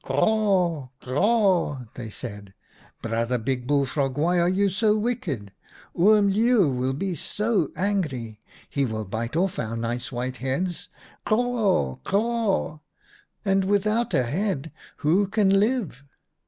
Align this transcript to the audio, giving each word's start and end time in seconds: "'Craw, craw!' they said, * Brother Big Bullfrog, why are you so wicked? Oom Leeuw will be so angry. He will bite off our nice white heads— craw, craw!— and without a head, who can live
"'Craw, 0.03 0.87
craw!' 0.99 1.81
they 1.93 2.09
said, 2.09 2.55
* 2.75 3.01
Brother 3.03 3.37
Big 3.37 3.67
Bullfrog, 3.67 4.17
why 4.17 4.39
are 4.39 4.49
you 4.49 4.67
so 4.67 4.97
wicked? 4.97 5.51
Oom 5.95 6.31
Leeuw 6.31 6.69
will 6.75 6.93
be 6.93 7.13
so 7.13 7.69
angry. 7.75 8.41
He 8.67 8.83
will 8.83 9.05
bite 9.05 9.35
off 9.35 9.59
our 9.59 9.77
nice 9.77 10.11
white 10.11 10.37
heads— 10.37 10.89
craw, 11.27 11.97
craw!— 11.97 12.79
and 13.45 13.63
without 13.63 14.15
a 14.15 14.23
head, 14.23 14.71
who 14.97 15.27
can 15.27 15.59
live 15.59 16.03